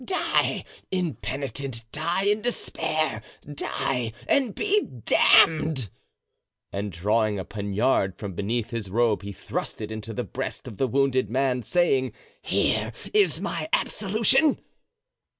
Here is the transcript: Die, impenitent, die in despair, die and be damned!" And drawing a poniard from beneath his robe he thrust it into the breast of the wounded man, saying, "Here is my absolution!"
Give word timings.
Die, 0.03 0.65
impenitent, 0.91 1.83
die 1.91 2.31
in 2.31 2.41
despair, 2.41 3.21
die 3.47 4.11
and 4.27 4.55
be 4.55 4.81
damned!" 4.81 5.91
And 6.71 6.91
drawing 6.91 7.37
a 7.37 7.45
poniard 7.45 8.17
from 8.17 8.33
beneath 8.33 8.71
his 8.71 8.89
robe 8.89 9.21
he 9.21 9.31
thrust 9.31 9.79
it 9.79 9.91
into 9.91 10.11
the 10.11 10.23
breast 10.23 10.67
of 10.67 10.77
the 10.77 10.87
wounded 10.87 11.29
man, 11.29 11.61
saying, 11.61 12.13
"Here 12.41 12.93
is 13.13 13.39
my 13.39 13.69
absolution!" 13.73 14.57